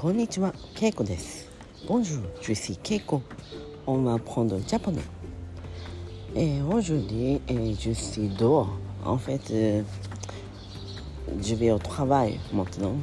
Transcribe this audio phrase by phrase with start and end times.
[0.00, 1.50] こんにちは、ケイコです。
[1.88, 3.20] Bonjour, je suis Keiko.
[3.84, 5.02] On va prendre le japonais.
[6.36, 8.68] Et aujourd'hui, je suis dehors.
[9.04, 9.40] En fait,
[11.42, 12.94] je vais au travail maintenant.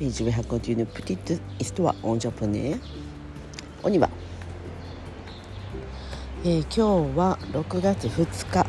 [0.00, 2.76] Et je vais raconter une petite histoire en japonais.
[3.84, 4.10] On y va.
[6.44, 8.66] えー今日は6月2日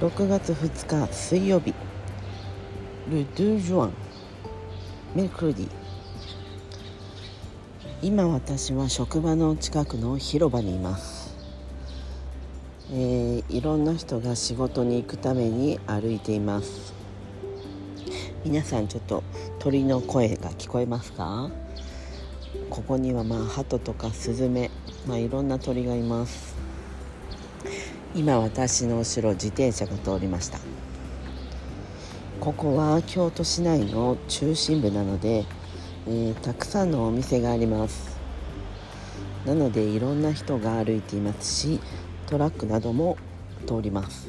[0.00, 1.72] 6月2日水曜日
[3.08, 3.92] Le 2 juin
[5.14, 5.68] mercredi
[8.04, 11.36] 今私は職場の近くの広場にいます、
[12.90, 16.92] えーいろんな人が仕事に行くために歩いています。
[18.44, 19.22] 皆さんちょっと
[19.60, 21.48] 鳥の声が聞こえますか？
[22.70, 24.72] ここにはまあ鳩とかスズメ、
[25.06, 26.56] まあ、いろんな鳥がいます。
[28.16, 30.58] 今私の後ろ自転車が通りました。
[32.40, 35.44] ここは京都市内の中心部なので、
[36.06, 38.18] えーたくさんのお店があります。
[39.46, 41.80] なのでいろんな人が歩いていますし
[42.26, 43.16] トラックなども
[43.66, 44.28] 通ります。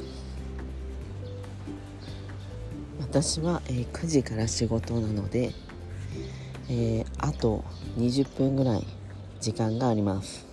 [3.00, 5.54] 私は、えー9時から仕事なので、
[6.70, 7.64] えーあと
[7.98, 8.86] 20分ぐらい
[9.40, 10.46] 時間があります。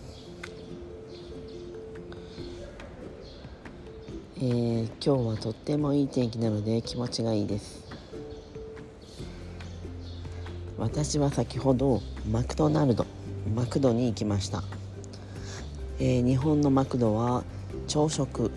[4.36, 7.89] えー今日はとってもいい天気なので気持ちがいいです。
[10.80, 12.00] 私は先ほど
[12.32, 13.04] マクドナルド
[13.54, 14.64] マクドに行きました、
[15.98, 17.44] えー日本のマクドは
[17.86, 18.50] 朝食、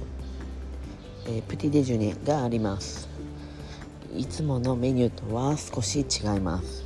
[1.25, 3.09] えープティデジュネがあります。
[4.15, 6.85] いつものメニューとは少し違います。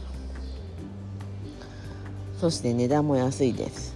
[2.40, 3.96] そして値段も安いです。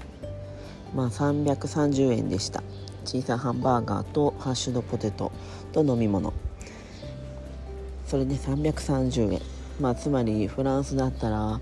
[0.94, 2.61] まあ330円でした。
[3.03, 5.31] 小さいハンバーガーとハッシュドポテト
[5.73, 6.33] と飲み物。
[8.05, 9.61] それで330円。
[9.81, 11.59] まあつまりフランスだったら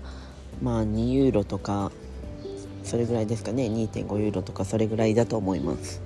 [0.62, 1.90] まあ2ユーロとか
[2.84, 3.64] それぐらいですかね。
[3.66, 6.02] 2.5ユーロとかそれぐらいだと思います。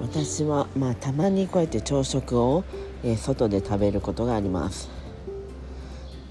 [0.00, 2.64] 私はまあたまにこうやって朝食を、
[3.04, 4.88] えー外で食べることがあります、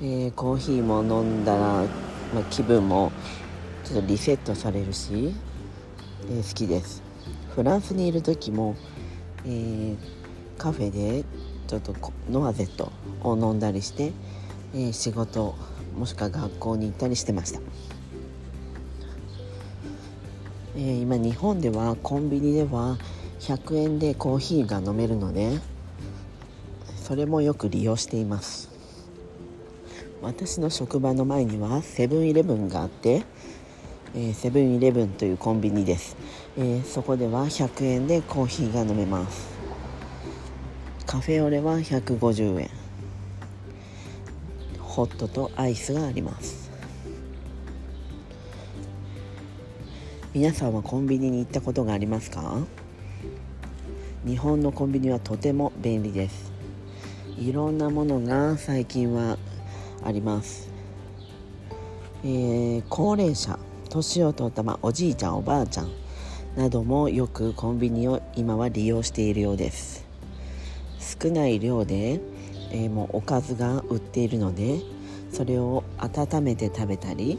[0.02, 3.12] えーコーヒーも飲んだら、まあ、気分も
[3.86, 5.34] ちょっとリセットされるし、
[6.30, 7.02] えー好きです。
[7.56, 8.76] フランスにいる時も、
[9.46, 9.96] え
[10.58, 11.24] カフェで
[11.68, 11.96] ちょっと
[12.30, 12.92] ノアゼット
[13.24, 14.12] を飲んだりして、
[14.74, 15.56] え仕事
[15.98, 17.60] もしくは学校に行ったりしてました、
[20.78, 22.98] えー今日本ではコンビニでは
[23.42, 25.60] 100円でコーヒーが飲めるので
[26.96, 28.70] それもよく利用しています。
[30.22, 33.24] 私の職場の前にはセブンイレブンがあって
[34.34, 36.16] セブンイレブンというコンビニです、
[36.58, 39.52] えーそこでは100円でコーヒーが飲めます。
[41.06, 42.81] カフェオレは150円
[44.92, 46.70] ホットとアイスがあります。
[50.34, 52.58] 皆さんはコンビニに行ったことがありますか？
[54.26, 56.52] 日本のコンビニはとても便利です。
[57.38, 59.38] いろんなものが最近は
[60.04, 60.70] あります。
[62.26, 63.58] えー高齢者
[63.90, 65.92] 年を取った、ま、おじいちゃんおばあちゃん
[66.58, 70.06] などもよくコンビニを今は利用しているようです。
[71.22, 72.20] 少ない量で、
[72.72, 74.80] えーもうおかずが売っているので
[75.32, 77.38] それを温めて食べたり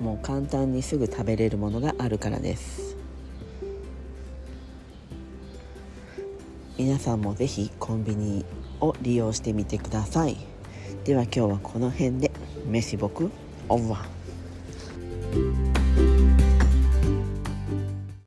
[0.00, 2.96] もう簡単にすぐ食べれるものがあるからです。
[6.76, 8.44] 皆さんもぜひコンビニ
[8.80, 10.36] を利用してみてください。
[11.04, 12.30] では今日はこの辺で。
[12.68, 13.30] メシボク
[13.70, 14.17] オーバー